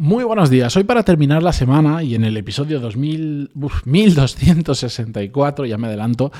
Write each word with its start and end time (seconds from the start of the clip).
Muy 0.00 0.22
buenos 0.22 0.48
días. 0.48 0.76
Hoy 0.76 0.84
para 0.84 1.02
terminar 1.02 1.42
la 1.42 1.52
semana 1.52 2.04
y 2.04 2.14
en 2.14 2.22
el 2.22 2.36
episodio 2.36 2.78
2000, 2.78 3.50
uf, 3.56 3.84
1264, 3.84 5.66
ya 5.66 5.76
me 5.76 5.88
adelanto, 5.88 6.30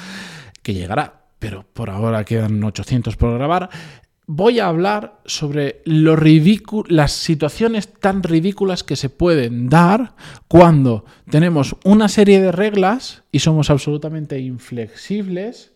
que 0.63 0.75
llegará, 0.75 1.27
pero 1.41 1.67
por 1.73 1.91
ahora 1.91 2.25
quedan 2.25 2.63
800 2.63 3.17
por 3.17 3.35
grabar, 3.35 3.69
voy 4.29 4.61
a 4.61 4.69
hablar 4.69 5.19
sobre 5.25 5.83
lo 5.87 6.17
las 6.87 7.11
situaciones 7.11 7.93
tan 7.95 8.23
ridículas 8.23 8.85
que 8.85 8.95
se 8.95 9.11
pueden 9.11 9.69
dar 9.69 10.15
cuando 10.47 11.05
tenemos 11.29 11.75
una 11.83 12.07
serie 12.07 12.41
de 12.41 12.53
reglas 12.53 13.25
y 13.33 13.41
somos 13.41 13.71
absolutamente 13.71 14.39
inflexibles 14.39 15.73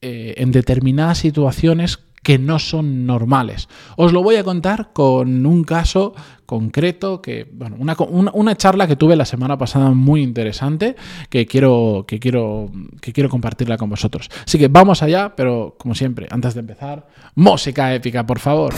eh, 0.00 0.36
en 0.38 0.52
determinadas 0.52 1.18
situaciones 1.18 1.98
que 2.24 2.38
no 2.38 2.58
son 2.58 3.06
normales. 3.06 3.68
Os 3.96 4.12
lo 4.12 4.22
voy 4.22 4.36
a 4.36 4.42
contar 4.42 4.92
con 4.92 5.46
un 5.46 5.62
caso 5.62 6.14
concreto, 6.46 7.22
que, 7.22 7.46
bueno, 7.52 7.76
una, 7.78 8.56
charla 8.56 8.88
que 8.88 8.96
tuve 8.96 9.14
la 9.14 9.24
semana 9.24 9.56
pasada 9.56 9.90
muy 9.90 10.22
interesante, 10.22 10.96
que 11.28 11.46
quiero, 11.46 12.04
que, 12.08 12.18
quiero, 12.18 12.70
que 13.00 13.12
quiero 13.12 13.28
compartirla 13.28 13.76
con 13.76 13.90
vosotros. 13.90 14.30
Así 14.44 14.58
que 14.58 14.68
vamos 14.68 15.02
allá, 15.02 15.34
pero 15.36 15.76
como 15.78 15.94
siempre, 15.94 16.26
antes 16.30 16.54
de 16.54 16.60
empezar, 16.60 17.06
música 17.34 17.94
épica, 17.94 18.26
por 18.26 18.40
favor. 18.40 18.74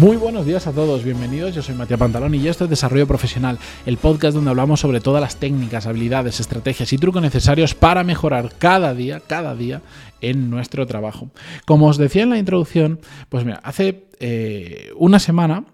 Muy 0.00 0.16
buenos 0.16 0.46
días 0.46 0.66
a 0.66 0.72
todos, 0.72 1.04
bienvenidos. 1.04 1.54
Yo 1.54 1.60
soy 1.60 1.74
Matías 1.74 2.00
Pantalón 2.00 2.34
y 2.34 2.48
esto 2.48 2.64
es 2.64 2.70
Desarrollo 2.70 3.06
Profesional, 3.06 3.58
el 3.84 3.98
podcast 3.98 4.34
donde 4.34 4.48
hablamos 4.48 4.80
sobre 4.80 5.02
todas 5.02 5.20
las 5.20 5.36
técnicas, 5.36 5.86
habilidades, 5.86 6.40
estrategias 6.40 6.90
y 6.94 6.96
trucos 6.96 7.20
necesarios 7.20 7.74
para 7.74 8.02
mejorar 8.02 8.54
cada 8.56 8.94
día, 8.94 9.20
cada 9.20 9.54
día 9.54 9.82
en 10.22 10.48
nuestro 10.48 10.86
trabajo. 10.86 11.28
Como 11.66 11.86
os 11.86 11.98
decía 11.98 12.22
en 12.22 12.30
la 12.30 12.38
introducción, 12.38 13.00
pues 13.28 13.44
mira, 13.44 13.60
hace 13.62 14.06
eh, 14.20 14.90
una 14.96 15.18
semana 15.18 15.66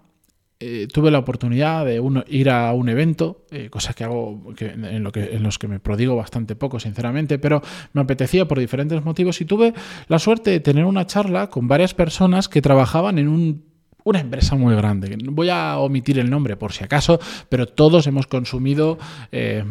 eh, 0.59 0.87
tuve 0.91 1.09
la 1.09 1.19
oportunidad 1.19 1.85
de 1.85 2.03
ir 2.27 2.49
a 2.49 2.73
un 2.73 2.89
evento, 2.89 3.45
eh, 3.51 3.69
cosa 3.69 3.93
que 3.93 4.03
hago 4.03 4.43
en, 4.59 5.03
lo 5.03 5.11
que, 5.13 5.35
en 5.35 5.43
los 5.43 5.57
que 5.57 5.69
me 5.69 5.79
prodigo 5.79 6.17
bastante 6.17 6.57
poco, 6.57 6.81
sinceramente, 6.81 7.39
pero 7.39 7.61
me 7.93 8.01
apetecía 8.01 8.45
por 8.45 8.59
diferentes 8.59 9.05
motivos 9.05 9.39
y 9.39 9.45
tuve 9.45 9.73
la 10.09 10.19
suerte 10.19 10.49
de 10.49 10.59
tener 10.59 10.83
una 10.83 11.05
charla 11.05 11.49
con 11.49 11.69
varias 11.69 11.93
personas 11.93 12.49
que 12.49 12.61
trabajaban 12.61 13.19
en 13.19 13.29
un 13.29 13.66
una 14.09 14.21
empresa 14.21 14.55
muy 14.55 14.75
grande. 14.75 15.17
Voy 15.25 15.49
a 15.49 15.77
omitir 15.79 16.17
el 16.19 16.29
nombre 16.29 16.55
por 16.55 16.71
si 16.71 16.83
acaso, 16.83 17.19
pero 17.49 17.67
todos 17.67 18.07
hemos 18.07 18.27
consumido... 18.27 18.97
Eh, 19.31 19.63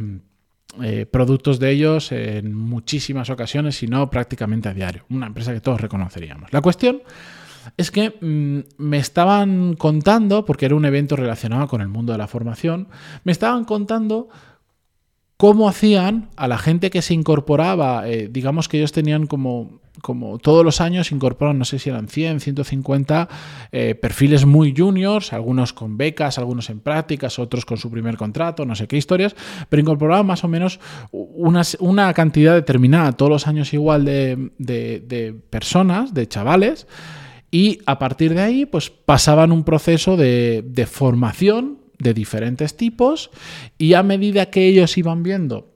eh, 0.83 1.06
productos 1.06 1.59
de 1.59 1.70
ellos 1.70 2.12
en 2.12 2.53
muchísimas 2.53 3.31
ocasiones, 3.31 3.77
si 3.77 3.87
no 3.87 4.11
prácticamente 4.11 4.69
a 4.69 4.75
diario. 4.75 5.07
Una 5.09 5.27
empresa 5.29 5.55
que 5.55 5.62
todos 5.62 5.81
reconoceríamos. 5.81 6.53
La 6.53 6.61
cuestión 6.61 7.01
es 7.79 7.91
que 7.91 8.11
mm, 8.20 8.83
me 8.83 8.98
estaban 8.98 9.75
contando, 9.75 10.45
porque 10.45 10.67
era 10.67 10.75
un 10.75 10.84
evento 10.84 11.17
relacionado 11.17 11.67
con 11.67 11.81
el 11.81 11.89
mundo 11.89 12.12
de 12.12 12.19
la 12.19 12.27
formación, 12.27 12.89
me 13.25 13.33
estaban 13.33 13.64
contando 13.64 14.29
cómo 15.39 15.67
hacían 15.67 16.29
a 16.37 16.47
la 16.47 16.59
gente 16.59 16.91
que 16.91 17.01
se 17.01 17.14
incorporaba, 17.14 18.07
eh, 18.07 18.29
digamos 18.31 18.69
que 18.69 18.77
ellos 18.77 18.92
tenían 18.92 19.27
como, 19.27 19.81
como 20.02 20.39
todos 20.39 20.64
los 20.64 20.80
años 20.80 21.12
incorporan, 21.12 21.58
no 21.58 21.64
sé 21.64 21.78
si 21.78 21.91
eran 21.91 22.08
100, 22.08 22.41
150 22.41 23.28
eh, 23.72 23.94
perfiles 23.94 24.44
muy 24.44 24.75
juniors, 24.77 25.33
algunos 25.33 25.72
con 25.72 25.97
becas, 25.97 26.39
algunos 26.39 26.70
en 26.70 26.80
prácticas, 26.80 27.39
otros 27.39 27.64
con 27.64 27.78
su 27.78 27.91
primer 27.91 28.17
contrato, 28.17 28.64
no 28.64 28.74
sé 28.74 28.86
qué 28.86 28.97
historias, 28.97 29.34
pero 29.69 29.80
incorporaban 29.80 30.27
más 30.27 30.44
o 30.44 30.48
menos 30.48 30.80
una, 31.11 31.62
una 31.80 32.12
cantidad 32.14 32.55
determinada, 32.55 33.12
todos 33.12 33.30
los 33.30 33.47
años 33.47 33.72
igual 33.72 34.05
de, 34.05 34.50
de 34.58 35.34
personas, 35.50 36.14
de 36.14 36.28
chavales, 36.28 36.86
y 37.50 37.80
a 37.86 37.98
partir 37.98 38.34
de 38.34 38.42
ahí 38.42 38.67
pues 38.67 38.90
pasaban 38.90 39.52
un 39.52 39.64
proceso 39.64 40.17
de, 40.17 40.63
de 40.67 40.86
formación 40.86 41.78
de 41.98 42.14
diferentes 42.14 42.77
tipos 42.77 43.30
y 43.78 43.95
a 43.95 44.02
medida 44.02 44.51
que 44.51 44.67
ellos 44.67 44.98
iban 44.98 45.23
viendo 45.23 45.73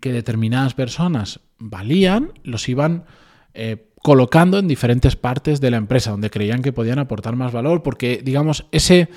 que 0.00 0.12
determinadas 0.12 0.74
personas 0.74 1.40
valían, 1.58 2.32
los 2.42 2.68
iban 2.68 3.04
eh, 3.54 3.88
colocando 4.04 4.58
en 4.58 4.68
diferentes 4.68 5.16
partes 5.16 5.62
de 5.62 5.70
la 5.70 5.78
empresa 5.78 6.10
donde 6.10 6.28
creían 6.28 6.60
que 6.60 6.74
podían 6.74 6.98
aportar 6.98 7.36
más 7.36 7.52
valor, 7.52 7.82
porque 7.82 8.20
digamos, 8.22 8.66
ese, 8.70 9.08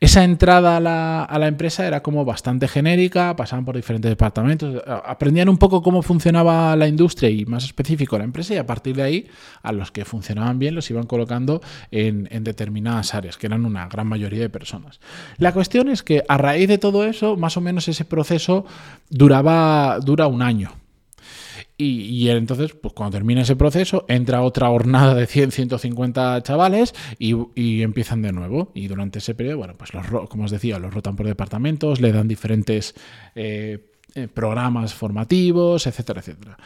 esa 0.00 0.22
entrada 0.22 0.76
a 0.76 0.80
la, 0.80 1.24
a 1.24 1.38
la, 1.38 1.46
empresa 1.46 1.86
era 1.86 2.02
como 2.02 2.26
bastante 2.26 2.68
genérica, 2.68 3.36
pasaban 3.36 3.64
por 3.64 3.74
diferentes 3.74 4.10
departamentos, 4.10 4.82
aprendían 4.86 5.48
un 5.48 5.56
poco 5.56 5.82
cómo 5.82 6.02
funcionaba 6.02 6.76
la 6.76 6.86
industria 6.86 7.30
y 7.30 7.46
más 7.46 7.64
específico 7.64 8.18
la 8.18 8.24
empresa 8.24 8.52
y 8.52 8.58
a 8.58 8.66
partir 8.66 8.96
de 8.96 9.02
ahí 9.02 9.26
a 9.62 9.72
los 9.72 9.90
que 9.90 10.04
funcionaban 10.04 10.58
bien 10.58 10.74
los 10.74 10.90
iban 10.90 11.06
colocando 11.06 11.62
en, 11.90 12.28
en 12.30 12.44
determinadas 12.44 13.14
áreas, 13.14 13.38
que 13.38 13.46
eran 13.46 13.64
una 13.64 13.88
gran 13.88 14.06
mayoría 14.06 14.40
de 14.40 14.50
personas. 14.50 15.00
La 15.38 15.52
cuestión 15.52 15.88
es 15.88 16.02
que 16.02 16.22
a 16.28 16.36
raíz 16.36 16.68
de 16.68 16.76
todo 16.76 17.06
eso, 17.06 17.38
más 17.38 17.56
o 17.56 17.62
menos 17.62 17.88
ese 17.88 18.04
proceso 18.04 18.66
duraba, 19.08 20.00
dura 20.00 20.26
un 20.26 20.42
año. 20.42 20.83
Y, 21.76 22.28
entonces, 22.28 22.72
pues 22.72 22.94
cuando 22.94 23.16
termina 23.16 23.42
ese 23.42 23.56
proceso, 23.56 24.04
entra 24.08 24.42
otra 24.42 24.70
hornada 24.70 25.14
de 25.14 25.26
100, 25.26 25.50
150 25.50 26.42
chavales 26.42 26.94
y, 27.18 27.82
empiezan 27.82 28.22
de 28.22 28.32
nuevo. 28.32 28.70
Y 28.74 28.86
durante 28.86 29.18
ese 29.18 29.34
periodo, 29.34 29.58
bueno, 29.58 29.74
pues 29.76 29.92
los, 29.92 30.06
como 30.28 30.44
os 30.44 30.52
decía, 30.52 30.78
los 30.78 30.94
rotan 30.94 31.16
por 31.16 31.26
departamentos, 31.26 32.00
le 32.00 32.12
dan 32.12 32.28
diferentes 32.28 32.94
eh, 33.34 33.90
eh, 34.14 34.28
programas 34.28 34.94
formativos, 34.94 35.88
etcétera, 35.88 36.20
etcétera. 36.20 36.58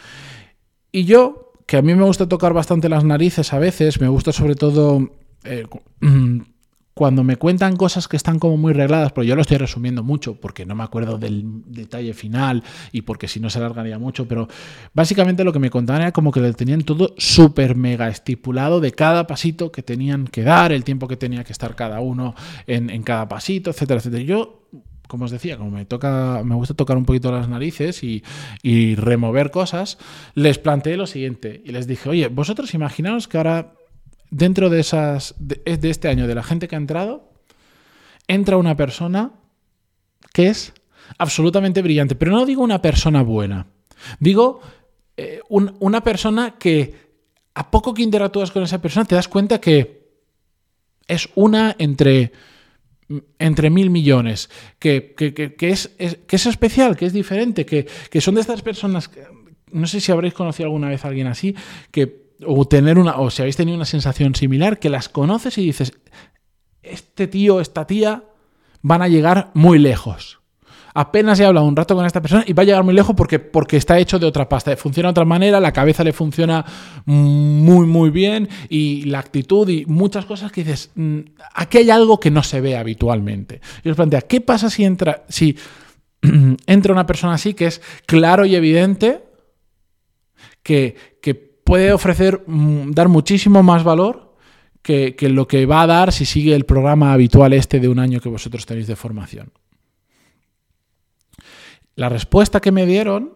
Y 0.92 1.04
yo, 1.04 1.52
que 1.66 1.78
a 1.78 1.82
mí 1.82 1.94
me 1.94 2.04
gusta 2.04 2.28
tocar 2.28 2.52
bastante 2.52 2.90
las 2.90 3.04
narices 3.04 3.52
a 3.54 3.58
veces, 3.58 4.00
me 4.00 4.08
gusta 4.08 4.32
sobre 4.32 4.56
todo... 4.56 5.10
Eh, 5.44 5.64
cuando 6.98 7.22
me 7.22 7.36
cuentan 7.36 7.76
cosas 7.76 8.08
que 8.08 8.16
están 8.16 8.40
como 8.40 8.56
muy 8.56 8.72
regladas, 8.72 9.12
porque 9.12 9.28
yo 9.28 9.36
lo 9.36 9.42
estoy 9.42 9.56
resumiendo 9.56 10.02
mucho 10.02 10.34
porque 10.34 10.66
no 10.66 10.74
me 10.74 10.82
acuerdo 10.82 11.16
del 11.16 11.44
detalle 11.66 12.12
final 12.12 12.64
y 12.90 13.02
porque 13.02 13.28
si 13.28 13.38
no 13.38 13.50
se 13.50 13.60
alargaría 13.60 14.00
mucho, 14.00 14.26
pero 14.26 14.48
básicamente 14.94 15.44
lo 15.44 15.52
que 15.52 15.60
me 15.60 15.70
contaban 15.70 16.02
era 16.02 16.10
como 16.10 16.32
que 16.32 16.40
lo 16.40 16.52
tenían 16.54 16.82
todo 16.82 17.14
súper 17.16 17.76
mega 17.76 18.08
estipulado 18.08 18.80
de 18.80 18.90
cada 18.90 19.28
pasito 19.28 19.70
que 19.70 19.84
tenían 19.84 20.26
que 20.26 20.42
dar, 20.42 20.72
el 20.72 20.82
tiempo 20.82 21.06
que 21.06 21.16
tenía 21.16 21.44
que 21.44 21.52
estar 21.52 21.76
cada 21.76 22.00
uno 22.00 22.34
en, 22.66 23.00
cada 23.04 23.28
pasito, 23.28 23.70
etcétera, 23.70 24.00
etcétera. 24.00 24.24
Yo 24.24 24.64
como 25.06 25.26
os 25.26 25.30
decía, 25.30 25.56
como 25.56 25.70
me 25.70 25.84
toca, 25.84 26.42
me 26.44 26.56
gusta 26.56 26.74
tocar 26.74 26.96
un 26.96 27.04
poquito 27.04 27.30
las 27.30 27.48
narices 27.48 28.02
y, 28.02 28.24
y, 28.60 28.96
remover 28.96 29.52
cosas, 29.52 29.98
les 30.34 30.58
planteé 30.58 30.96
lo 30.96 31.06
siguiente 31.06 31.62
y 31.64 31.70
les 31.70 31.86
dije, 31.86 32.08
oye, 32.08 32.26
vosotros 32.26 32.74
imaginaos 32.74 33.28
que 33.28 33.38
ahora 33.38 33.77
dentro 34.30 34.70
de, 34.70 34.80
esas, 34.80 35.34
de, 35.38 35.60
este 35.64 36.08
año, 36.08 36.26
de 36.26 36.34
la 36.34 36.42
gente 36.42 36.68
que 36.68 36.76
ha 36.76 36.78
entrado, 36.78 37.32
entra 38.26 38.56
una 38.56 38.76
persona 38.76 39.32
que 40.32 40.48
es 40.48 40.72
absolutamente 41.16 41.82
brillante. 41.82 42.14
Pero 42.14 42.32
no 42.32 42.46
digo 42.46 42.62
una 42.62 42.82
persona 42.82 43.22
buena. 43.22 43.66
Digo 44.20 44.60
eh, 45.16 45.40
una 45.48 46.02
persona 46.02 46.56
que 46.58 47.08
a 47.54 47.70
poco 47.70 47.94
que 47.94 48.02
interactúas 48.02 48.52
con 48.52 48.62
esa 48.62 48.80
persona 48.80 49.04
te 49.04 49.14
das 49.14 49.26
cuenta 49.26 49.60
que 49.60 50.06
es 51.08 51.28
una 51.34 51.74
entre, 51.78 52.32
entre 53.38 53.70
mil 53.70 53.90
millones, 53.90 54.50
que, 54.78 55.14
es, 55.58 55.90
que 55.96 56.36
es 56.36 56.46
especial, 56.46 56.96
que 56.96 57.06
es 57.06 57.12
diferente, 57.12 57.66
que, 57.66 57.88
que 58.10 58.20
son 58.20 58.36
de 58.36 58.42
estas 58.42 58.62
personas, 58.62 59.10
no 59.72 59.86
sé 59.86 60.00
si 60.00 60.12
habréis 60.12 60.34
conocido 60.34 60.66
alguna 60.66 60.90
vez 60.90 61.04
a 61.04 61.08
alguien 61.08 61.26
así, 61.26 61.56
que 61.90 62.27
o 62.46 62.66
tener 62.66 62.98
una, 62.98 63.18
o 63.18 63.30
si 63.30 63.42
habéis 63.42 63.56
tenido 63.56 63.76
una 63.76 63.84
sensación 63.84 64.34
similar, 64.34 64.78
que 64.78 64.90
las 64.90 65.08
conoces 65.08 65.58
y 65.58 65.66
dices, 65.66 65.92
este 66.82 67.26
tío, 67.26 67.60
esta 67.60 67.86
tía 67.86 68.24
van 68.82 69.02
a 69.02 69.08
llegar 69.08 69.50
muy 69.54 69.78
lejos. 69.78 70.38
Apenas 70.94 71.38
he 71.38 71.44
hablado 71.44 71.66
un 71.66 71.76
rato 71.76 71.94
con 71.94 72.06
esta 72.06 72.20
persona 72.20 72.44
y 72.46 72.54
va 72.54 72.62
a 72.62 72.66
llegar 72.66 72.82
muy 72.82 72.94
lejos 72.94 73.14
porque, 73.14 73.38
porque 73.38 73.76
está 73.76 73.98
hecho 73.98 74.18
de 74.18 74.26
otra 74.26 74.48
pasta. 74.48 74.76
Funciona 74.76 75.08
de 75.08 75.10
otra 75.12 75.24
manera, 75.24 75.60
la 75.60 75.72
cabeza 75.72 76.02
le 76.02 76.12
funciona 76.12 76.64
muy, 77.04 77.86
muy 77.86 78.10
bien 78.10 78.48
y 78.68 79.04
la 79.04 79.20
actitud 79.20 79.68
y 79.68 79.84
muchas 79.86 80.24
cosas 80.24 80.50
que 80.50 80.64
dices, 80.64 80.90
mm, 80.96 81.20
aquí 81.54 81.78
hay 81.78 81.90
algo 81.90 82.18
que 82.18 82.30
no 82.30 82.42
se 82.42 82.60
ve 82.60 82.76
habitualmente. 82.76 83.60
Y 83.84 83.90
os 83.90 83.96
plantea, 83.96 84.22
¿qué 84.22 84.40
pasa 84.40 84.70
si 84.70 84.84
entra, 84.84 85.24
si 85.28 85.56
entra 86.66 86.92
una 86.92 87.06
persona 87.06 87.34
así 87.34 87.54
que 87.54 87.66
es 87.66 87.80
claro 88.06 88.44
y 88.44 88.56
evidente 88.56 89.22
que, 90.64 90.96
que 91.22 91.47
puede 91.68 91.92
ofrecer, 91.92 92.44
mm, 92.46 92.92
dar 92.92 93.08
muchísimo 93.08 93.62
más 93.62 93.84
valor 93.84 94.34
que, 94.80 95.14
lo 95.20 95.46
que 95.46 95.66
va 95.66 95.82
a 95.82 95.86
dar 95.86 96.12
si 96.14 96.24
sigue 96.24 96.54
el 96.54 96.64
programa 96.64 97.12
habitual 97.12 97.52
este 97.52 97.78
de 97.78 97.88
un 97.88 97.98
año 97.98 98.20
que 98.20 98.30
vosotros 98.30 98.64
tenéis 98.64 98.86
de 98.86 98.96
formación. 98.96 99.52
La 101.94 102.08
respuesta 102.08 102.62
que 102.62 102.72
me 102.72 102.86
dieron 102.86 103.34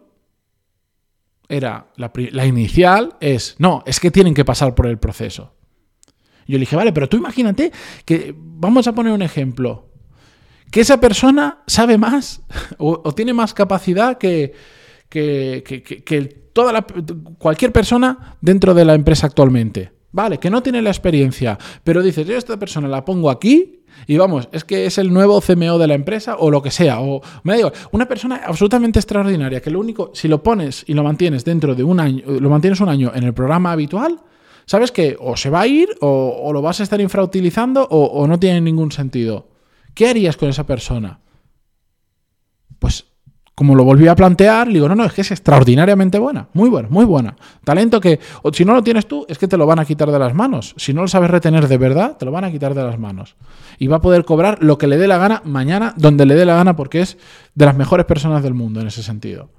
era, 1.47 1.91
la, 1.95 2.45
inicial 2.47 3.17
es, 3.19 3.55
no, 3.59 3.83
es 3.85 3.99
que 3.99 4.09
tienen 4.09 4.33
que 4.33 4.43
pasar 4.43 4.73
por 4.73 4.87
el 4.87 4.97
proceso. 4.97 5.53
Yo 6.47 6.53
le 6.53 6.61
dije, 6.61 6.75
vale, 6.75 6.91
pero 6.91 7.07
tú 7.07 7.17
imagínate 7.17 7.71
que, 8.03 8.33
vamos 8.35 8.87
a 8.87 8.95
poner 8.95 9.13
un 9.13 9.21
ejemplo, 9.21 9.91
que 10.71 10.81
esa 10.81 10.99
persona 10.99 11.61
sabe 11.67 11.99
más 11.99 12.41
o, 12.79 13.13
tiene 13.13 13.33
más 13.33 13.53
capacidad 13.53 14.17
que, 14.17 14.53
que, 15.13 15.83
que, 16.05 16.43
toda 16.53 16.71
la, 16.71 16.85
cualquier 17.37 17.71
persona 17.71 18.37
dentro 18.41 18.73
de 18.73 18.85
la 18.85 18.95
empresa 18.95 19.27
actualmente. 19.27 19.91
Vale, 20.11 20.37
que 20.37 20.49
no 20.49 20.61
tiene 20.61 20.81
la 20.81 20.91
experiencia, 20.91 21.57
pero 21.83 22.03
dices, 22.03 22.27
yo 22.27 22.37
esta 22.37 22.57
persona 22.57 22.87
la 22.87 23.03
pongo 23.03 23.31
aquí 23.31 23.83
y 24.05 24.17
vamos, 24.17 24.47
es 24.51 24.63
que 24.63 24.85
es 24.85 24.99
el 24.99 25.11
nuevo 25.11 25.41
CMO 25.41 25.79
de 25.79 25.87
la 25.87 25.95
empresa 25.95 26.35
o 26.37 26.51
lo 26.51 26.61
que 26.61 26.69
sea. 26.69 27.01
O 27.01 27.21
me 27.43 27.55
digo, 27.55 27.71
una 27.91 28.07
persona 28.07 28.41
absolutamente 28.45 28.99
extraordinaria 28.99 29.61
que 29.61 29.71
lo 29.71 29.79
único, 29.79 30.11
si 30.13 30.27
lo 30.27 30.43
pones 30.43 30.83
y 30.87 30.93
lo 30.93 31.03
mantienes 31.03 31.45
dentro 31.45 31.73
de 31.73 31.83
un 31.83 31.99
año, 31.99 32.23
lo 32.25 32.49
mantienes 32.49 32.79
un 32.79 32.89
año 32.89 33.11
en 33.13 33.23
el 33.23 33.33
programa 33.33 33.71
habitual, 33.71 34.21
sabes 34.65 34.91
que 34.91 35.17
o 35.19 35.35
se 35.35 35.49
va 35.49 35.61
a 35.61 35.67
ir 35.67 35.89
o, 36.01 36.51
lo 36.53 36.61
vas 36.61 36.79
a 36.79 36.83
estar 36.83 37.01
infrautilizando 37.01 37.87
o, 37.89 38.05
o 38.05 38.27
no 38.27 38.39
tiene 38.39 38.61
ningún 38.61 38.91
sentido. 38.91 39.49
¿Qué 39.95 40.07
harías 40.07 40.37
con 40.37 40.49
esa 40.49 40.65
persona? 40.65 41.21
Pues 42.77 43.12
como 43.55 43.75
lo 43.75 43.83
volví 43.83 44.07
a 44.07 44.15
plantear, 44.15 44.67
digo, 44.67 44.89
no, 44.89 44.95
no, 44.95 45.05
es 45.05 45.13
que 45.13 45.21
es 45.21 45.31
extraordinariamente 45.31 46.17
buena, 46.17 46.47
muy 46.53 46.69
buena, 46.69 46.89
muy 46.89 47.05
buena. 47.05 47.35
Talento 47.63 48.01
que, 48.01 48.19
o 48.41 48.51
si 48.51 48.65
no 48.65 48.73
lo 48.73 48.83
tienes 48.83 49.07
tú, 49.07 49.25
es 49.29 49.37
que 49.37 49.47
te 49.47 49.57
lo 49.57 49.67
van 49.67 49.79
a 49.79 49.85
quitar 49.85 50.11
de 50.11 50.17
las 50.17 50.33
manos. 50.33 50.73
Si 50.77 50.93
no 50.93 51.01
lo 51.01 51.07
sabes 51.07 51.29
retener 51.29 51.67
de 51.67 51.77
verdad, 51.77 52.17
te 52.17 52.25
lo 52.25 52.31
van 52.31 52.45
a 52.45 52.51
quitar 52.51 52.73
de 52.73 52.83
las 52.83 52.97
manos. 52.97 53.35
Y 53.77 53.87
va 53.87 53.97
a 53.97 54.01
poder 54.01 54.25
cobrar 54.25 54.63
lo 54.63 54.77
que 54.77 54.87
le 54.87 54.97
dé 54.97 55.07
la 55.07 55.17
gana 55.17 55.41
mañana, 55.45 55.93
donde 55.97 56.25
le 56.25 56.33
dé 56.35 56.45
la 56.45 56.55
gana, 56.55 56.75
porque 56.75 57.01
es 57.01 57.17
de 57.53 57.65
las 57.65 57.75
mejores 57.75 58.07
personas 58.07 58.41
del 58.41 58.55
mundo 58.55 58.81
en 58.81 58.87
ese 58.87 59.03
sentido. 59.03 59.49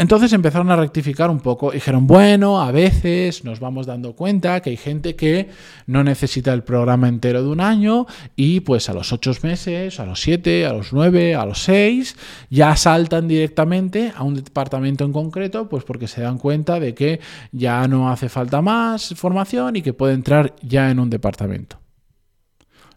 Entonces 0.00 0.32
empezaron 0.32 0.70
a 0.70 0.76
rectificar 0.76 1.28
un 1.28 1.40
poco. 1.40 1.72
Dijeron, 1.72 2.06
bueno, 2.06 2.62
a 2.62 2.70
veces 2.70 3.42
nos 3.42 3.58
vamos 3.58 3.84
dando 3.84 4.14
cuenta 4.14 4.60
que 4.60 4.70
hay 4.70 4.76
gente 4.76 5.16
que 5.16 5.48
no 5.86 6.04
necesita 6.04 6.52
el 6.52 6.62
programa 6.62 7.08
entero 7.08 7.42
de 7.42 7.48
un 7.48 7.60
año 7.60 8.06
y 8.36 8.60
pues 8.60 8.88
a 8.88 8.94
los 8.94 9.12
ocho 9.12 9.32
meses, 9.42 9.98
a 9.98 10.06
los 10.06 10.20
siete, 10.20 10.66
a 10.66 10.72
los 10.72 10.92
nueve, 10.92 11.34
a 11.34 11.44
los 11.44 11.64
seis, 11.64 12.16
ya 12.48 12.76
saltan 12.76 13.26
directamente 13.26 14.12
a 14.14 14.22
un 14.22 14.36
departamento 14.36 15.04
en 15.04 15.12
concreto, 15.12 15.68
pues 15.68 15.82
porque 15.82 16.06
se 16.06 16.20
dan 16.20 16.38
cuenta 16.38 16.78
de 16.78 16.94
que 16.94 17.18
ya 17.50 17.88
no 17.88 18.08
hace 18.08 18.28
falta 18.28 18.62
más 18.62 19.14
formación 19.16 19.74
y 19.74 19.82
que 19.82 19.94
puede 19.94 20.14
entrar 20.14 20.54
ya 20.62 20.92
en 20.92 21.00
un 21.00 21.10
departamento. 21.10 21.80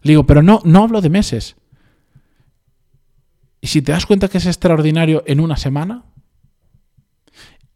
digo, 0.04 0.24
pero 0.24 0.40
no, 0.40 0.60
no 0.64 0.84
hablo 0.84 1.00
de 1.00 1.10
meses. 1.10 1.56
Y 3.60 3.66
si 3.66 3.82
te 3.82 3.90
das 3.90 4.06
cuenta 4.06 4.28
que 4.28 4.38
es 4.38 4.46
extraordinario 4.46 5.24
en 5.26 5.40
una 5.40 5.56
semana, 5.56 6.04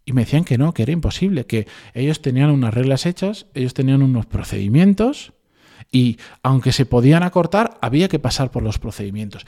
y 0.06 0.12
me 0.12 0.22
decían 0.22 0.44
que 0.44 0.56
no, 0.56 0.72
que 0.72 0.84
era 0.84 0.92
imposible, 0.92 1.46
que 1.46 1.66
ellos 1.92 2.22
tenían 2.22 2.50
unas 2.50 2.72
reglas 2.72 3.04
hechas, 3.06 3.46
ellos 3.54 3.74
tenían 3.74 4.02
unos 4.02 4.24
procedimientos 4.24 5.32
y 5.90 6.18
aunque 6.44 6.70
se 6.70 6.86
podían 6.86 7.24
acortar, 7.24 7.76
había 7.82 8.08
que 8.08 8.20
pasar 8.20 8.52
por 8.52 8.62
los 8.62 8.78
procedimientos. 8.78 9.44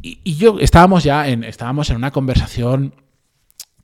Y, 0.00 0.34
yo 0.36 0.58
estábamos 0.60 1.04
ya 1.04 1.28
en, 1.28 1.44
estábamos 1.44 1.90
en 1.90 1.96
una 1.96 2.10
conversación 2.10 2.94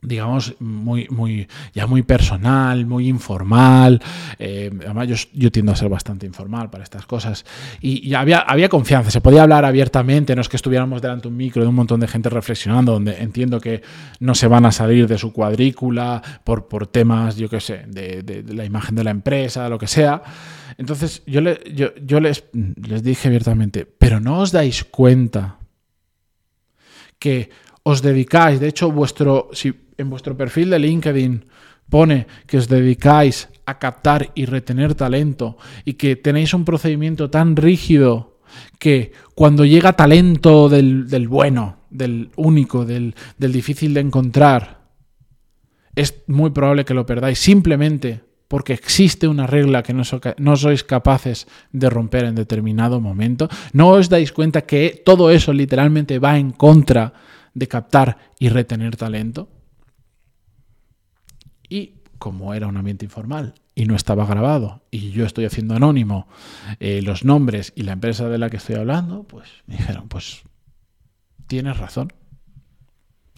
digamos, 0.02 0.54
muy, 0.60 1.06
muy, 1.10 1.46
ya 1.74 1.86
muy 1.86 2.02
personal, 2.02 2.86
muy 2.86 3.08
informal. 3.08 4.00
Eh, 4.38 4.70
además, 4.84 5.28
yo, 5.32 5.50
tiendo 5.50 5.72
a 5.72 5.76
ser 5.76 5.88
bastante 5.88 6.26
informal 6.26 6.70
para 6.70 6.84
estas 6.84 7.06
cosas. 7.06 7.44
Y, 7.80 8.14
había, 8.14 8.38
había 8.38 8.68
confianza, 8.68 9.10
se 9.10 9.20
podía 9.20 9.42
hablar 9.42 9.64
abiertamente, 9.64 10.34
no 10.34 10.40
es 10.40 10.48
que 10.48 10.56
estuviéramos 10.56 11.02
delante 11.02 11.22
de 11.22 11.28
un 11.28 11.36
micro 11.36 11.62
de 11.62 11.68
un 11.68 11.74
montón 11.74 12.00
de 12.00 12.08
gente 12.08 12.30
reflexionando, 12.30 12.92
donde 12.92 13.18
entiendo 13.20 13.60
que 13.60 13.82
no 14.20 14.34
se 14.34 14.46
van 14.46 14.66
a 14.66 14.72
salir 14.72 15.06
de 15.06 15.18
su 15.18 15.32
cuadrícula 15.32 16.22
por, 16.44 16.68
por 16.68 16.86
temas, 16.86 17.36
yo 17.36 17.48
qué 17.48 17.60
sé, 17.60 17.84
de, 17.86 18.44
la 18.48 18.64
imagen 18.64 18.94
de 18.94 19.04
la 19.04 19.10
empresa, 19.10 19.68
lo 19.68 19.78
que 19.78 19.86
sea. 19.86 20.22
Entonces, 20.78 21.22
yo, 21.26 21.42
le, 21.42 21.60
yo, 21.74 21.94
yo 21.96 22.20
les, 22.20 22.44
les 22.52 23.02
dije 23.02 23.28
abiertamente, 23.28 23.84
pero 23.84 24.18
no 24.18 24.38
os 24.38 24.50
dais 24.50 24.84
cuenta 24.84 25.58
que 27.18 27.50
os 27.82 28.02
dedicáis, 28.02 28.60
de 28.60 28.68
hecho, 28.68 28.90
vuestro, 28.90 29.48
si 29.52 29.72
en 30.00 30.10
vuestro 30.10 30.36
perfil 30.36 30.70
de 30.70 30.78
LinkedIn 30.78 31.44
pone 31.90 32.26
que 32.46 32.56
os 32.56 32.68
dedicáis 32.68 33.50
a 33.66 33.78
captar 33.78 34.30
y 34.34 34.46
retener 34.46 34.94
talento 34.94 35.58
y 35.84 35.94
que 35.94 36.16
tenéis 36.16 36.54
un 36.54 36.64
procedimiento 36.64 37.28
tan 37.28 37.56
rígido 37.56 38.38
que 38.78 39.12
cuando 39.34 39.64
llega 39.64 39.92
talento 39.92 40.68
del, 40.68 41.06
bueno, 41.28 41.78
del 41.90 42.30
único, 42.36 42.84
del, 42.84 43.14
difícil 43.36 43.94
de 43.94 44.00
encontrar, 44.00 44.80
es 45.94 46.22
muy 46.26 46.50
probable 46.50 46.84
que 46.84 46.94
lo 46.94 47.06
perdáis 47.06 47.38
simplemente 47.38 48.22
porque 48.48 48.72
existe 48.72 49.28
una 49.28 49.46
regla 49.46 49.84
que 49.84 49.94
no, 49.94 50.02
no, 50.38 50.56
sois 50.56 50.82
capaces 50.82 51.46
de 51.70 51.88
romper 51.88 52.24
en 52.24 52.34
determinado 52.34 53.00
momento. 53.00 53.46
No 53.72 53.94
os 53.94 54.10
dais 54.10 54.32
cuenta 54.32 54.66
que 54.66 55.02
todo 55.06 55.30
eso 55.30 55.52
literalmente 55.52 56.18
va 56.18 56.34
en 56.34 56.50
contra 56.50 57.14
de 57.54 57.68
captar 57.68 58.18
y 58.40 58.48
retener 58.48 58.96
talento. 58.96 59.59
Y 61.70 61.94
como 62.18 62.52
era 62.52 62.66
un 62.66 62.76
ambiente 62.76 63.06
informal 63.06 63.54
y 63.74 63.86
no 63.86 63.96
estaba 63.96 64.26
grabado 64.26 64.82
y 64.90 65.10
yo 65.10 65.24
estoy 65.24 65.46
haciendo 65.46 65.74
anónimo 65.74 66.28
eh, 66.78 67.00
los 67.00 67.24
nombres 67.24 67.72
y 67.74 67.82
la 67.82 67.92
empresa 67.92 68.28
de 68.28 68.36
la 68.36 68.50
que 68.50 68.58
estoy 68.58 68.76
hablando, 68.76 69.22
pues 69.22 69.48
me 69.66 69.78
dijeron, 69.78 70.08
pues 70.08 70.42
tienes 71.46 71.78
razón, 71.78 72.12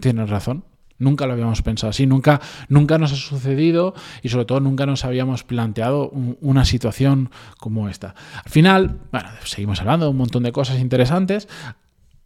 tienes 0.01 0.29
razón. 0.29 0.65
Nunca 0.99 1.27
lo 1.27 1.33
habíamos 1.33 1.63
pensado 1.63 1.91
así, 1.91 2.07
nunca, 2.07 2.41
nunca 2.69 2.99
nos 2.99 3.13
ha 3.13 3.17
sucedido 3.17 3.95
y 4.23 4.29
sobre 4.29 4.45
todo 4.45 4.61
nunca 4.61 4.87
nos 4.87 5.05
habíamos 5.05 5.43
planteado 5.43 6.11
una 6.11 6.65
situación 6.65 7.31
como 7.59 7.89
esta. 7.89 8.15
Al 8.45 8.51
final, 8.51 9.01
bueno, 9.11 9.29
seguimos 9.45 9.81
hablando 9.81 10.07
de 10.07 10.11
un 10.11 10.17
montón 10.17 10.45
de 10.45 10.53
cosas 10.53 10.79
interesantes. 10.79 11.49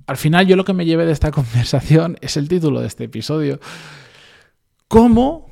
Al 0.06 0.16
final 0.16 0.46
yo 0.46 0.56
lo 0.56 0.64
que 0.64 0.74
me 0.74 0.84
llevé 0.84 1.06
de 1.06 1.12
esta 1.12 1.30
conversación 1.32 2.18
es 2.20 2.36
el 2.36 2.48
título 2.48 2.80
de 2.80 2.86
este 2.86 3.04
episodio. 3.04 3.60
¿Cómo 4.88 5.45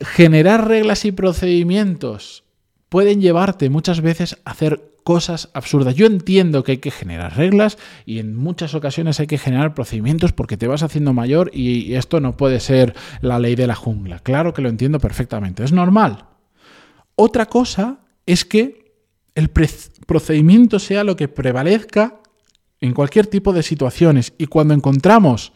generar 0.00 0.68
reglas 0.68 1.04
y 1.04 1.12
procedimientos 1.12 2.44
pueden 2.88 3.20
llevarte 3.20 3.70
muchas 3.70 4.00
veces 4.00 4.38
a 4.44 4.52
hacer 4.52 4.92
cosas 5.04 5.50
absurdas. 5.54 5.94
Yo 5.94 6.06
entiendo 6.06 6.64
que 6.64 6.72
hay 6.72 6.78
que 6.78 6.90
generar 6.90 7.36
reglas 7.36 7.78
y 8.06 8.18
en 8.18 8.34
muchas 8.34 8.74
ocasiones 8.74 9.20
hay 9.20 9.28
que 9.28 9.38
generar 9.38 9.72
procedimientos 9.72 10.32
porque 10.32 10.56
te 10.56 10.66
vas 10.66 10.82
haciendo 10.82 11.12
mayor 11.12 11.50
y 11.54 11.94
esto 11.94 12.20
no 12.20 12.36
puede 12.36 12.58
ser 12.58 12.94
la 13.20 13.38
ley 13.38 13.54
de 13.54 13.68
la 13.68 13.76
jungla. 13.76 14.18
Claro 14.18 14.52
que 14.52 14.62
lo 14.62 14.68
entiendo 14.68 14.98
perfectamente, 14.98 15.62
es 15.62 15.72
normal. 15.72 16.26
Otra 17.14 17.46
cosa 17.46 18.00
es 18.26 18.44
que 18.44 18.94
el 19.36 19.48
procedimiento 19.50 20.78
sea 20.78 21.04
lo 21.04 21.14
que 21.14 21.28
prevalezca 21.28 22.20
en 22.80 22.92
cualquier 22.92 23.26
tipo 23.28 23.52
de 23.52 23.62
situaciones 23.62 24.32
y 24.38 24.46
cuando 24.46 24.74
encontramos 24.74 25.52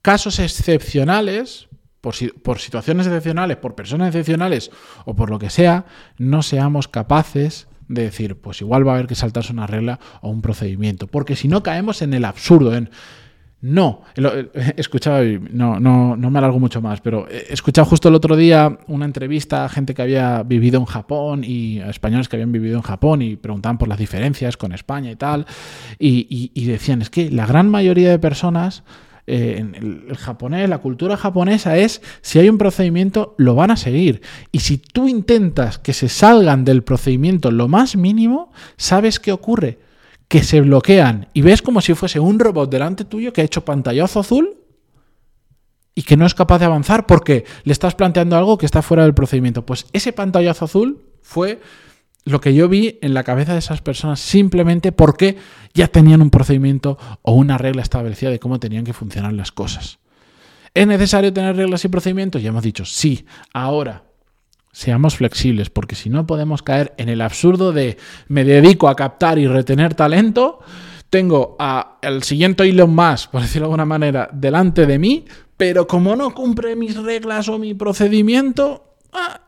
casos 0.00 0.38
excepcionales, 0.38 1.66
por, 2.00 2.14
por, 2.42 2.58
situaciones 2.58 3.06
excepcionales, 3.06 3.56
por 3.56 3.74
personas 3.74 4.08
excepcionales 4.08 4.70
o 5.04 5.14
por 5.14 5.30
lo 5.30 5.38
que 5.38 5.50
sea, 5.50 5.86
no 6.18 6.42
seamos 6.42 6.88
capaces 6.88 7.68
de 7.88 8.02
decir, 8.02 8.36
pues 8.36 8.60
igual 8.60 8.86
va 8.86 8.92
a 8.92 8.94
haber 8.94 9.06
que 9.06 9.14
saltarse 9.14 9.52
una 9.52 9.66
regla 9.66 9.98
o 10.20 10.30
un 10.30 10.42
procedimiento, 10.42 11.06
porque 11.06 11.36
si 11.36 11.48
no 11.48 11.62
caemos 11.62 12.02
en 12.02 12.14
el 12.14 12.24
absurdo, 12.24 12.74
en 12.74 12.90
no, 13.62 14.02
he 14.16 14.74
escuchado, 14.78 15.22
no, 15.50 15.78
no, 15.80 16.16
no 16.16 16.30
me 16.30 16.38
alargo 16.38 16.58
mucho 16.58 16.80
más, 16.80 17.00
pero 17.00 17.28
he 17.28 17.52
escuchado 17.52 17.84
justo 17.84 18.08
el 18.08 18.14
otro 18.14 18.36
día 18.36 18.78
una 18.86 19.04
entrevista 19.04 19.64
a 19.64 19.68
gente 19.68 19.92
que 19.92 20.02
había 20.02 20.42
vivido 20.42 20.78
en 20.78 20.86
Japón 20.86 21.42
y 21.44 21.80
españoles 21.80 22.28
que 22.28 22.36
habían 22.36 22.52
vivido 22.52 22.76
en 22.76 22.82
Japón 22.82 23.22
y 23.22 23.36
preguntaban 23.36 23.76
por 23.76 23.88
las 23.88 23.98
diferencias 23.98 24.56
con 24.56 24.72
España 24.72 25.10
y 25.10 25.16
tal, 25.16 25.46
y, 25.98 26.50
y 26.54 26.64
decían, 26.64 27.02
es 27.02 27.10
que 27.10 27.30
la 27.30 27.46
gran 27.46 27.68
mayoría 27.68 28.10
de 28.10 28.18
personas 28.18 28.82
eh, 29.26 29.56
en 29.58 29.74
el, 29.74 30.16
japonés, 30.16 30.68
la 30.68 30.78
cultura 30.78 31.16
japonesa 31.16 31.76
es, 31.76 32.02
si 32.20 32.38
hay 32.38 32.48
un 32.48 32.58
procedimiento, 32.58 33.34
lo 33.38 33.54
van 33.54 33.70
a 33.70 33.76
seguir. 33.76 34.22
Y 34.52 34.60
si 34.60 34.78
tú 34.78 35.08
intentas 35.08 35.78
que 35.78 35.92
se 35.92 36.08
salgan 36.08 36.64
del 36.64 36.82
procedimiento 36.82 37.50
lo 37.50 37.68
más 37.68 37.96
mínimo, 37.96 38.52
¿sabes 38.76 39.20
qué 39.20 39.32
ocurre? 39.32 39.78
Que 40.28 40.42
se 40.42 40.60
bloquean 40.60 41.28
y 41.32 41.42
ves 41.42 41.62
como 41.62 41.80
si 41.80 41.94
fuese 41.94 42.20
un 42.20 42.38
robot 42.38 42.70
delante 42.70 43.04
tuyo 43.04 43.32
que 43.32 43.40
ha 43.40 43.44
hecho 43.44 43.64
pantallazo 43.64 44.20
azul 44.20 44.56
y 45.94 46.02
que 46.02 46.16
no 46.16 46.24
es 46.24 46.34
capaz 46.34 46.58
de 46.58 46.66
avanzar 46.66 47.06
porque 47.06 47.44
le 47.64 47.72
estás 47.72 47.94
planteando 47.94 48.36
algo 48.36 48.56
que 48.56 48.66
está 48.66 48.82
fuera 48.82 49.02
del 49.02 49.14
procedimiento. 49.14 49.66
Pues 49.66 49.86
ese 49.92 50.12
pantallazo 50.12 50.64
azul 50.64 51.02
fue 51.20 51.60
lo 52.24 52.40
que 52.40 52.54
yo 52.54 52.68
vi 52.68 52.98
en 53.02 53.14
la 53.14 53.24
cabeza 53.24 53.52
de 53.52 53.58
esas 53.58 53.80
personas 53.80 54.20
simplemente 54.20 54.92
porque 54.92 55.36
ya 55.74 55.88
tenían 55.88 56.22
un 56.22 56.30
procedimiento 56.30 56.98
o 57.22 57.32
una 57.32 57.58
regla 57.58 57.82
establecida 57.82 58.30
de 58.30 58.38
cómo 58.38 58.60
tenían 58.60 58.84
que 58.84 58.92
funcionar 58.92 59.32
las 59.32 59.52
cosas. 59.52 59.98
¿Es 60.74 60.86
necesario 60.86 61.32
tener 61.32 61.56
reglas 61.56 61.84
y 61.84 61.88
procedimientos? 61.88 62.42
Ya 62.42 62.50
hemos 62.50 62.62
dicho, 62.62 62.84
sí. 62.84 63.24
Ahora, 63.52 64.04
seamos 64.72 65.16
flexibles, 65.16 65.70
porque 65.70 65.96
si 65.96 66.10
no 66.10 66.26
podemos 66.26 66.62
caer 66.62 66.94
en 66.96 67.08
el 67.08 67.20
absurdo 67.20 67.72
de 67.72 67.96
me 68.28 68.44
dedico 68.44 68.88
a 68.88 68.94
captar 68.94 69.38
y 69.38 69.48
retener 69.48 69.94
talento, 69.94 70.60
tengo 71.08 71.56
al 71.58 72.22
siguiente 72.22 72.62
Elon 72.62 72.94
más, 72.94 73.26
por 73.26 73.42
decirlo 73.42 73.66
de 73.66 73.72
alguna 73.72 73.84
manera, 73.84 74.30
delante 74.32 74.86
de 74.86 74.98
mí, 74.98 75.24
pero 75.56 75.86
como 75.86 76.14
no 76.14 76.32
cumple 76.32 76.76
mis 76.76 76.96
reglas 76.96 77.48
o 77.48 77.58
mi 77.58 77.74
procedimiento, 77.74 78.94
ah, 79.12 79.40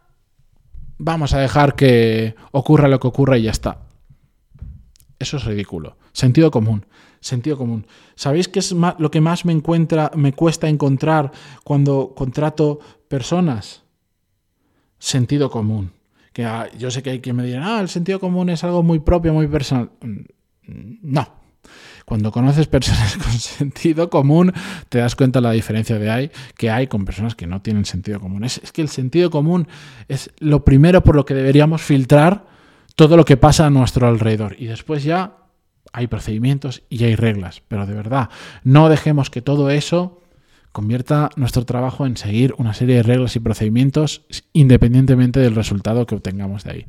vamos 0.98 1.34
a 1.34 1.38
dejar 1.38 1.74
que 1.74 2.34
ocurra 2.52 2.88
lo 2.88 3.00
que 3.00 3.08
ocurra 3.08 3.38
y 3.38 3.42
ya 3.42 3.50
está. 3.50 3.78
Eso 5.18 5.36
es 5.36 5.44
ridículo. 5.44 5.96
Sentido 6.12 6.50
común. 6.50 6.86
Sentido 7.20 7.56
común. 7.56 7.86
¿Sabéis 8.16 8.48
qué 8.48 8.58
es 8.58 8.72
lo 8.72 9.10
que 9.10 9.20
más 9.20 9.44
me, 9.44 9.52
encuentra, 9.52 10.10
me 10.16 10.32
cuesta 10.32 10.68
encontrar 10.68 11.30
cuando 11.62 12.14
contrato 12.16 12.80
personas? 13.08 13.82
Sentido 14.98 15.50
común. 15.50 15.92
Que 16.32 16.44
ah, 16.44 16.68
yo 16.76 16.90
sé 16.90 17.02
que 17.02 17.10
hay 17.10 17.20
quien 17.20 17.36
me 17.36 17.44
dirán, 17.44 17.62
ah, 17.62 17.80
el 17.80 17.88
sentido 17.88 18.18
común 18.18 18.48
es 18.48 18.64
algo 18.64 18.82
muy 18.82 18.98
propio, 18.98 19.32
muy 19.32 19.46
personal. 19.46 19.90
Mm, 20.00 20.94
no, 21.02 21.41
cuando 22.04 22.32
conoces 22.32 22.66
personas 22.66 23.16
con 23.22 23.32
sentido 23.32 24.10
común, 24.10 24.52
te 24.88 24.98
das 24.98 25.16
cuenta 25.16 25.40
de 25.40 25.44
la 25.44 25.52
diferencia 25.52 25.98
que 26.56 26.70
hay 26.70 26.86
con 26.86 27.04
personas 27.04 27.34
que 27.34 27.46
no 27.46 27.62
tienen 27.62 27.84
sentido 27.84 28.20
común. 28.20 28.44
Es, 28.44 28.60
que 28.72 28.82
el 28.82 28.88
sentido 28.88 29.30
común 29.30 29.68
es 30.08 30.30
lo 30.38 30.64
primero 30.64 31.02
por 31.02 31.16
lo 31.16 31.24
que 31.24 31.34
deberíamos 31.34 31.82
filtrar 31.82 32.46
todo 32.94 33.16
lo 33.16 33.24
que 33.24 33.36
pasa 33.36 33.66
a 33.66 33.70
nuestro 33.70 34.06
alrededor. 34.06 34.56
Y 34.58 34.66
después 34.66 35.04
ya 35.04 35.36
hay 35.92 36.06
procedimientos 36.06 36.82
y 36.88 37.04
hay 37.04 37.14
reglas. 37.14 37.62
Pero 37.68 37.86
de 37.86 37.94
verdad, 37.94 38.30
no 38.64 38.88
dejemos 38.88 39.30
que 39.30 39.42
todo 39.42 39.70
eso 39.70 40.22
convierta 40.72 41.28
nuestro 41.36 41.64
trabajo 41.64 42.06
en 42.06 42.16
seguir 42.16 42.54
una 42.56 42.74
serie 42.74 42.96
de 42.96 43.02
reglas 43.02 43.36
y 43.36 43.40
procedimientos 43.40 44.22
independientemente 44.54 45.38
del 45.40 45.54
resultado 45.54 46.06
que 46.06 46.14
obtengamos 46.14 46.64
de 46.64 46.70
ahí. 46.70 46.86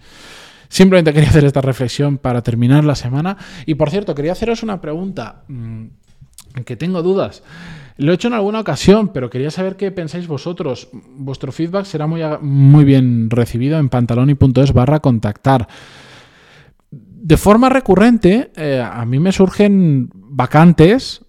Simplemente 0.74 1.14
quería 1.14 1.30
hacer 1.30 1.46
esta 1.46 1.62
reflexión 1.62 2.18
para 2.18 2.42
terminar 2.42 2.84
la 2.84 2.96
semana. 2.96 3.38
Y 3.68 3.76
por 3.76 3.92
cierto, 3.92 4.16
quería 4.16 4.32
haceros 4.32 4.64
una 4.64 4.82
pregunta 4.82 5.44
mm, 5.48 5.86
que 6.66 6.76
tengo 6.76 7.04
dudas. 7.04 7.44
Lo 7.98 8.12
he 8.12 8.16
hecho 8.16 8.28
en 8.28 8.34
alguna 8.34 8.62
ocasión, 8.62 9.10
pero 9.10 9.30
quería 9.30 9.52
saber 9.52 9.76
qué 9.76 9.92
pensáis 9.92 10.26
vosotros. 10.26 10.90
Vuestro 11.16 11.52
feedback 11.52 11.86
será 11.86 12.08
muy, 12.08 12.24
muy 12.42 12.86
bien 12.86 13.30
recibido 13.30 13.78
en 13.78 13.90
pantaloni.es 13.90 14.74
barra 14.74 15.00
contactar. 15.00 15.68
De 16.90 17.38
forma 17.38 17.70
recurrente, 17.70 18.52
eh, 18.56 18.84
a 18.84 19.06
mí 19.06 19.20
me 19.20 19.32
surgen 19.32 20.10
vacantes 20.12 21.23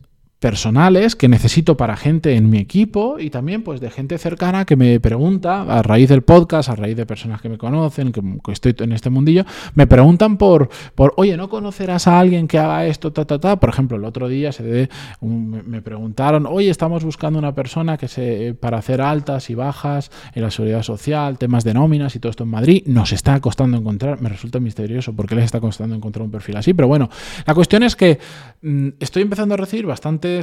personales 0.44 1.16
que 1.16 1.26
necesito 1.26 1.78
para 1.78 1.96
gente 1.96 2.34
en 2.34 2.50
mi 2.50 2.58
equipo 2.58 3.18
y 3.18 3.30
también 3.30 3.62
pues 3.62 3.80
de 3.80 3.88
gente 3.88 4.18
cercana 4.18 4.66
que 4.66 4.76
me 4.76 5.00
pregunta 5.00 5.62
a 5.62 5.82
raíz 5.82 6.10
del 6.10 6.20
podcast, 6.20 6.68
a 6.68 6.76
raíz 6.76 6.98
de 6.98 7.06
personas 7.06 7.40
que 7.40 7.48
me 7.48 7.56
conocen, 7.56 8.12
que, 8.12 8.20
estoy 8.52 8.74
en 8.80 8.92
este 8.92 9.08
mundillo, 9.08 9.46
me 9.74 9.86
preguntan 9.86 10.36
por, 10.36 10.68
por, 10.94 11.14
oye, 11.16 11.38
¿no 11.38 11.48
conocerás 11.48 12.06
a 12.08 12.20
alguien 12.20 12.46
que 12.46 12.58
haga 12.58 12.84
esto, 12.84 13.10
ta, 13.10 13.24
ta, 13.24 13.38
ta? 13.38 13.58
Por 13.58 13.70
ejemplo, 13.70 13.96
el 13.96 14.04
otro 14.04 14.28
día 14.28 14.52
se 14.52 14.90
me 15.22 15.80
preguntaron, 15.80 16.44
oye, 16.44 16.68
estamos 16.68 17.04
buscando 17.04 17.38
una 17.38 17.54
persona 17.54 17.96
que 17.96 18.08
se, 18.08 18.52
para 18.52 18.76
hacer 18.76 19.00
altas 19.00 19.48
y 19.48 19.54
bajas 19.54 20.10
en 20.34 20.42
la 20.42 20.50
seguridad 20.50 20.82
social, 20.82 21.38
temas 21.38 21.64
de 21.64 21.72
nóminas 21.72 22.16
y 22.16 22.18
todo 22.18 22.28
esto 22.28 22.44
en 22.44 22.50
Madrid, 22.50 22.82
nos 22.84 23.12
está 23.12 23.40
costando 23.40 23.78
encontrar, 23.78 24.20
me 24.20 24.28
resulta 24.28 24.60
misterioso 24.60 25.14
porque 25.14 25.36
les 25.36 25.46
está 25.46 25.58
costando 25.58 25.96
encontrar 25.96 26.22
un 26.22 26.30
perfil 26.30 26.58
así, 26.58 26.74
pero 26.74 26.86
bueno, 26.86 27.08
la 27.46 27.54
cuestión 27.54 27.82
es 27.82 27.96
que 27.96 28.18
mm, 28.60 28.88
estoy 29.00 29.22
empezando 29.22 29.54
a 29.54 29.56
recibir 29.56 29.86
bastante 29.86 30.33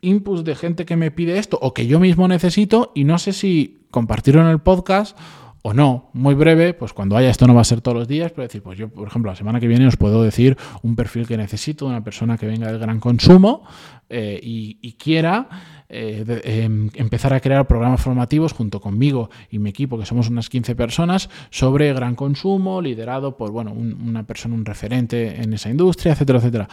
inputs 0.00 0.44
de 0.44 0.54
gente 0.54 0.84
que 0.84 0.96
me 0.96 1.10
pide 1.10 1.38
esto 1.38 1.58
o 1.60 1.74
que 1.74 1.86
yo 1.86 2.00
mismo 2.00 2.28
necesito 2.28 2.92
y 2.94 3.04
no 3.04 3.18
sé 3.18 3.32
si 3.32 3.86
compartirlo 3.90 4.42
en 4.42 4.48
el 4.48 4.60
podcast 4.60 5.16
o 5.62 5.74
no. 5.74 6.10
Muy 6.14 6.34
breve, 6.34 6.72
pues 6.74 6.92
cuando 6.92 7.16
haya 7.16 7.28
esto 7.28 7.46
no 7.46 7.54
va 7.54 7.60
a 7.60 7.64
ser 7.64 7.80
todos 7.80 7.96
los 7.96 8.08
días, 8.08 8.32
pero 8.32 8.44
decir, 8.44 8.62
pues 8.62 8.78
yo, 8.78 8.88
por 8.88 9.06
ejemplo, 9.06 9.30
la 9.30 9.36
semana 9.36 9.60
que 9.60 9.68
viene 9.68 9.86
os 9.86 9.96
puedo 9.96 10.22
decir 10.22 10.56
un 10.82 10.96
perfil 10.96 11.26
que 11.26 11.36
necesito 11.36 11.84
de 11.84 11.90
una 11.90 12.04
persona 12.04 12.38
que 12.38 12.46
venga 12.46 12.68
del 12.68 12.78
gran 12.78 12.98
consumo 12.98 13.64
eh, 14.08 14.40
y, 14.42 14.92
quiera 14.94 15.48
eh, 15.88 16.40
em, 16.44 16.90
empezar 16.94 17.32
a 17.32 17.40
crear 17.40 17.66
programas 17.66 18.00
formativos 18.00 18.52
junto 18.52 18.80
conmigo 18.80 19.30
y 19.50 19.58
mi 19.58 19.70
equipo, 19.70 19.98
que 19.98 20.06
somos 20.06 20.28
unas 20.28 20.48
15 20.48 20.74
personas, 20.74 21.28
sobre 21.50 21.92
gran 21.92 22.14
consumo, 22.14 22.80
liderado 22.80 23.36
por 23.36 23.50
bueno, 23.50 23.72
una 23.72 24.26
persona, 24.26 24.54
un 24.54 24.64
referente 24.64 25.42
en 25.42 25.52
esa 25.52 25.70
industria, 25.70 26.12
etcétera, 26.12 26.38
etcétera. 26.38 26.68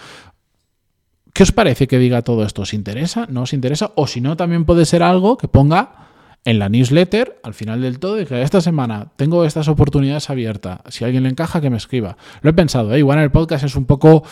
¿Qué 1.38 1.44
os 1.44 1.52
parece 1.52 1.86
que 1.86 2.00
diga 2.00 2.24
todo 2.24 2.44
esto? 2.44 2.64
¿Os 2.64 2.74
interesa? 2.74 3.28
¿No 3.30 3.44
os 3.44 3.54
interesa? 3.54 3.92
O 3.94 4.08
si 4.08 4.22
no, 4.22 4.36
también 4.36 4.66
puede 4.66 4.88
ser 4.88 5.04
algo 5.04 5.38
que 5.38 5.48
ponga 5.48 6.07
en 6.46 6.60
la 6.60 6.70
newsletter, 6.70 7.40
al 7.44 7.54
final 7.54 7.82
del 7.82 8.00
todo, 8.00 8.16
dije, 8.16 8.42
esta 8.42 8.62
semana 8.62 9.12
tengo 9.18 9.44
estas 9.44 9.68
oportunidades 9.68 10.30
abiertas. 10.30 10.80
Si 10.88 11.04
alguien 11.04 11.24
le 11.24 11.30
encaja, 11.30 11.60
que 11.60 11.70
me 11.70 11.76
escriba. 11.76 12.16
Lo 12.42 12.50
he 12.50 12.54
pensado, 12.54 12.94
¿eh? 12.94 13.00
igual 13.00 13.18
en 13.18 13.26
el 13.26 13.32
podcast 13.32 13.66
es 13.66 13.76
un 13.76 13.86
poco, 13.86 14.24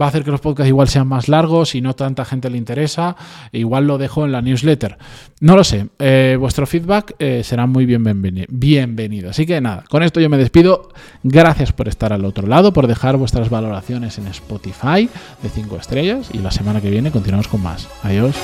va 0.00 0.04
a 0.04 0.08
hacer 0.10 0.22
que 0.22 0.30
los 0.30 0.40
podcasts 0.40 0.68
igual 0.68 0.88
sean 0.88 1.06
más 1.08 1.28
largos 1.28 1.74
y 1.74 1.80
no 1.80 1.94
tanta 1.94 2.26
gente 2.26 2.50
le 2.50 2.58
interesa. 2.58 3.16
E 3.52 3.60
igual 3.60 3.86
lo 3.86 3.96
dejo 3.96 4.26
en 4.26 4.32
la 4.32 4.42
newsletter. 4.42 4.98
No 5.40 5.56
lo 5.56 5.64
sé. 5.64 5.88
Eh, 5.98 6.36
vuestro 6.38 6.66
feedback 6.66 7.14
eh, 7.18 7.42
será 7.42 7.66
muy 7.66 7.86
bienvenido. 7.86 9.30
Así 9.30 9.46
que 9.46 9.60
nada, 9.60 9.84
con 9.88 10.02
esto 10.02 10.20
yo 10.20 10.28
me 10.28 10.36
despido. 10.36 10.90
Gracias 11.22 11.72
por 11.72 11.88
estar 11.88 12.12
al 12.12 12.26
otro 12.26 12.46
lado, 12.46 12.74
por 12.74 12.86
dejar 12.86 13.16
vuestras 13.16 13.48
valoraciones 13.48 14.18
en 14.18 14.26
Spotify 14.26 15.08
de 15.42 15.48
5 15.48 15.76
estrellas 15.76 16.30
y 16.34 16.38
la 16.38 16.50
semana 16.50 16.82
que 16.82 16.90
viene 16.90 17.10
continuamos 17.10 17.48
con 17.48 17.62
más. 17.62 17.88
Adiós. 18.02 18.36